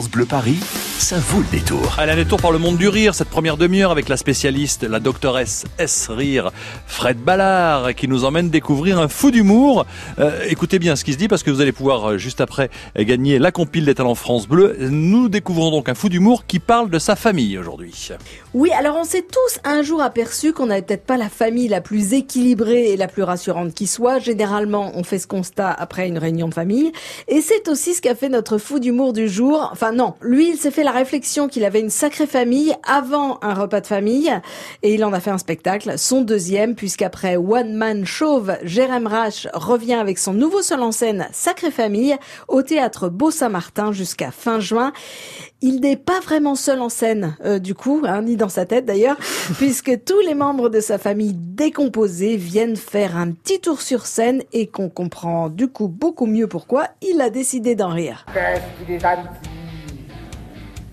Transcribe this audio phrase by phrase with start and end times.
[0.00, 1.96] Bleu Paris, ça vaut le détour.
[1.98, 5.00] Allez, un détour par le monde du rire, cette première demi-heure avec la spécialiste, la
[5.00, 6.50] doctoresse S Rire,
[6.86, 9.86] Fred Ballard, qui nous emmène découvrir un fou d'humour.
[10.18, 12.70] Euh, écoutez bien ce qui se dit parce que vous allez pouvoir euh, juste après
[12.96, 14.76] gagner la compile des talents France Bleu.
[14.78, 18.10] Nous découvrons donc un fou d'humour qui parle de sa famille aujourd'hui.
[18.54, 21.80] Oui, alors on s'est tous un jour aperçu qu'on n'avait peut-être pas la famille la
[21.80, 24.18] plus équilibrée et la plus rassurante qui soit.
[24.18, 26.92] Généralement, on fait ce constat après une réunion de famille.
[27.28, 29.68] Et c'est aussi ce qu'a fait notre fou d'humour du jour.
[29.72, 33.54] Enfin non, lui, il s'est fait la réflexion qu'il avait une sacrée famille avant un
[33.54, 34.32] repas de famille.
[34.82, 39.48] Et il en a fait un spectacle, son deuxième, puisqu'après One Man Chauve, Jérém Rache
[39.54, 42.16] revient avec son nouveau seul en scène, Sacrée Famille,
[42.48, 44.92] au théâtre Beau-Saint-Martin jusqu'à fin juin.
[45.60, 48.84] Il n'est pas vraiment seul en scène, euh, du coup, hein, ni dans sa tête
[48.84, 49.16] d'ailleurs,
[49.58, 54.42] puisque tous les membres de sa famille décomposée viennent faire un petit tour sur scène
[54.52, 58.26] et qu'on comprend du coup beaucoup mieux pourquoi il a décidé d'en rire.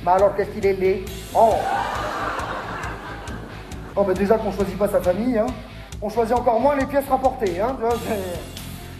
[0.00, 0.04] Gentil.
[0.04, 1.04] Bah alors qu'est-ce qu'il est laid
[1.34, 1.54] Oh
[3.96, 5.46] Oh déjà qu'on choisit pas sa famille, hein.
[6.02, 7.76] On choisit encore moins les pièces rapportées, hein.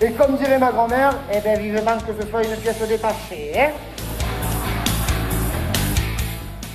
[0.02, 3.70] Et comme dirait ma grand-mère, eh ben vivement que ce soit une pièce détachée, hein.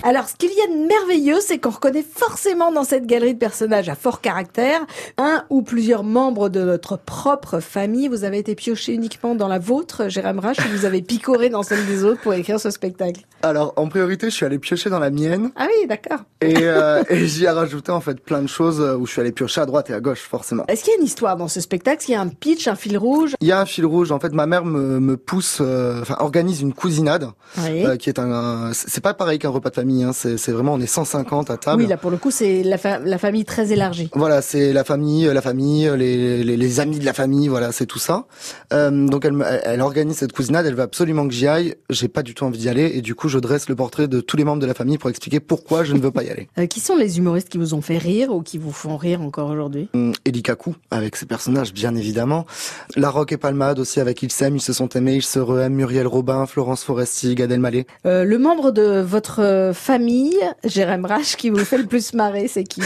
[0.07, 3.39] Alors, ce qu'il y a de merveilleux, c'est qu'on reconnaît forcément dans cette galerie de
[3.39, 4.81] personnages à fort caractère
[5.17, 8.07] un ou plusieurs membres de notre propre famille.
[8.07, 11.63] Vous avez été pioché uniquement dans la vôtre, Jérém Rache, ou vous avez picoré dans
[11.63, 13.21] celle des autres pour écrire ce spectacle?
[13.41, 16.19] Alors, en priorité, je suis allé piocher dans la mienne Ah oui, d'accord.
[16.39, 19.21] et, euh, et j'y ai rajouté en fait plein de choses euh, où je suis
[19.21, 20.65] allé piocher à droite et à gauche, forcément.
[20.67, 21.97] Est-ce qu'il y a une histoire dans ce spectacle?
[21.97, 23.35] Est-ce qu'il y a un pitch, un fil rouge?
[23.41, 24.11] Il y a un fil rouge.
[24.11, 27.83] En fait, ma mère me, me pousse, euh, enfin, organise une cousinade Oui.
[27.87, 28.31] euh, qui est un.
[28.31, 29.94] un- c'est pas pareil qu'un repas de famille.
[30.03, 31.81] Hein, c'est vraiment on est 150 à table.
[31.81, 34.09] Oui, là pour le coup, c'est la, fa- la famille très élargie.
[34.13, 37.85] Voilà, c'est la famille, la famille, les, les, les amis de la famille, voilà, c'est
[37.85, 38.25] tout ça.
[38.73, 41.75] Euh, donc elle, elle organise cette cousinade, elle veut absolument que j'y aille.
[41.89, 44.21] J'ai pas du tout envie d'y aller et du coup je dresse le portrait de
[44.21, 46.47] tous les membres de la famille pour expliquer pourquoi je ne veux pas y aller.
[46.57, 49.21] Euh, qui sont les humoristes qui vous ont fait rire ou qui vous font rire
[49.21, 49.89] encore aujourd'hui?
[49.93, 52.45] Hum, Eli Kaku, avec ses personnages, bien évidemment.
[52.95, 55.73] La Roque et Palmade aussi, avec Ils s'aiment, ils se sont aimés, ils se re-aiment.
[55.73, 57.85] Muriel Robin, Florence Foresti, Gad Elmaleh.
[58.05, 62.47] Euh, Le membre de votre euh, famille, Jérém Rache, qui vous fait le plus marrer,
[62.47, 62.81] c'est qui?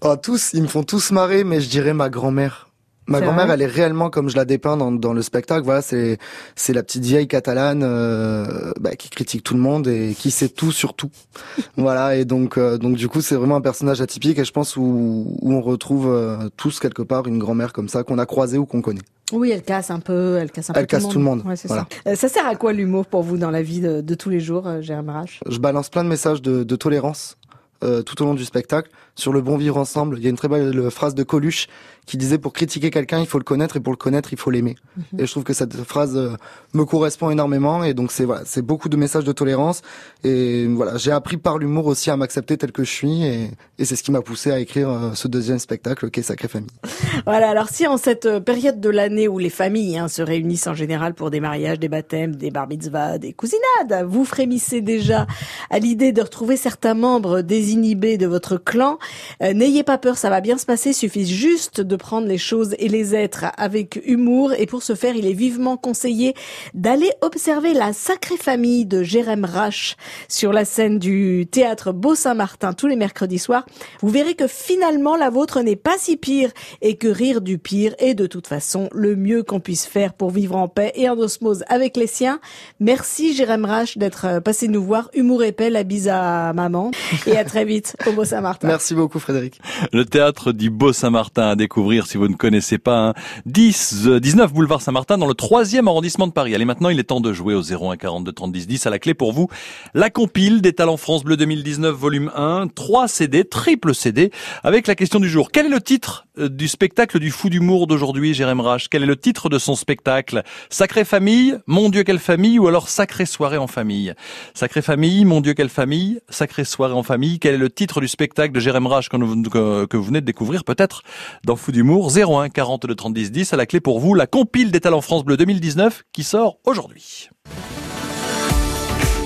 [0.00, 2.68] Oh, tous, ils me font tous marrer, mais je dirais ma grand-mère.
[3.06, 5.64] Ma grand-mère, elle est réellement comme je la dépeins dans, dans le spectacle.
[5.64, 6.18] Voilà, c'est
[6.54, 10.48] c'est la petite vieille catalane euh, bah, qui critique tout le monde et qui sait
[10.48, 11.10] tout sur tout.
[11.76, 14.76] voilà, et donc euh, donc du coup, c'est vraiment un personnage atypique et je pense
[14.76, 18.58] où où on retrouve euh, tous quelque part une grand-mère comme ça qu'on a croisée
[18.58, 19.02] ou qu'on connaît.
[19.32, 21.54] Oui, elle casse un peu, elle casse un Elle peu casse tout le monde, Ouais,
[21.64, 21.86] voilà.
[22.04, 22.10] ça.
[22.10, 24.40] Euh, ça sert à quoi l'humour pour vous dans la vie de, de tous les
[24.40, 27.36] jours, euh, Jérém Rache Je balance plein de messages de, de tolérance
[27.82, 30.16] euh, tout au long du spectacle sur le bon vivre ensemble.
[30.18, 31.68] Il y a une très belle euh, phrase de Coluche
[32.06, 34.50] qui disait pour critiquer quelqu'un, il faut le connaître et pour le connaître, il faut
[34.50, 34.74] l'aimer.
[35.18, 36.32] Et je trouve que cette phrase euh,
[36.74, 39.82] me correspond énormément et donc c'est voilà, c'est beaucoup de messages de tolérance
[40.24, 43.84] et voilà, j'ai appris par l'humour aussi à m'accepter tel que je suis et, et
[43.84, 46.70] c'est ce qui m'a poussé à écrire euh, ce deuxième spectacle qui est Sacrée Famille.
[47.24, 50.74] Voilà, alors si en cette période de l'année où les familles hein, se réunissent en
[50.74, 55.26] général pour des mariages, des baptêmes, des bar mitzvahs, des cousinades, vous frémissez déjà
[55.70, 57.42] à l'idée de retrouver certains membres
[57.72, 58.98] désinhibés de votre clan,
[59.42, 62.38] euh, n'ayez pas peur, ça va bien se passer, il suffit juste de prendre les
[62.38, 66.34] choses et les êtres avec humour et pour ce faire, il est vivement conseillé
[66.74, 69.96] d'aller observer la sacrée famille de Jérém Rache
[70.28, 73.64] sur la scène du théâtre Beau-Saint-Martin tous les mercredis soirs.
[74.02, 76.50] Vous verrez que finalement la vôtre n'est pas si pire
[76.82, 80.30] et que rire du pire est de toute façon le mieux qu'on puisse faire pour
[80.30, 82.40] vivre en paix et en osmose avec les siens.
[82.80, 85.10] Merci Jérém Rache d'être passé nous voir.
[85.14, 86.90] Humour épais, la bise à maman
[87.26, 88.68] et à très vite au Beau-Saint-Martin.
[88.68, 89.60] Merci beaucoup Frédéric.
[89.92, 93.08] Le théâtre du Beau Saint-Martin à découvrir si vous ne connaissez pas.
[93.08, 93.14] hein.
[93.46, 96.54] 10, euh, 19 boulevard Saint-Martin dans le troisième arrondissement de Paris.
[96.54, 98.86] Allez, maintenant, il est temps de jouer au 01 42 30 10 10.
[98.86, 99.48] À la clé pour vous,
[99.94, 104.30] la compile des talents France Bleu 2019 volume 1, 3 CD, triple CD,
[104.62, 105.50] avec la question du jour.
[105.52, 108.88] Quel est le titre euh, du spectacle du fou d'humour d'aujourd'hui, Jérém Rache?
[108.88, 110.42] Quel est le titre de son spectacle?
[110.70, 114.14] Sacrée famille, mon Dieu quelle famille, ou alors Sacrée soirée en famille?
[114.54, 117.38] Sacrée famille, mon Dieu quelle famille, Sacrée soirée en famille.
[117.38, 121.02] Quel est le titre du spectacle de Jérém Rache que vous venez de découvrir peut-être
[121.44, 124.70] dans Fou d'humour 01 42 30 10 10 à la clé pour vous la compile
[124.70, 127.28] des talents France Bleu 2019 qui sort aujourd'hui.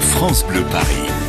[0.01, 1.26] France Bleu Paris.